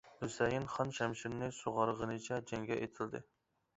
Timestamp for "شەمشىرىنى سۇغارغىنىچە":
0.99-2.43